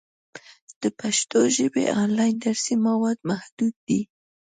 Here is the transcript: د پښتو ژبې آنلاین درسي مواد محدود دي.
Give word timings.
د 0.81 0.83
پښتو 0.99 1.39
ژبې 1.57 1.85
آنلاین 2.01 2.35
درسي 2.45 2.75
مواد 2.85 3.17
محدود 3.29 3.75
دي. 3.87 4.01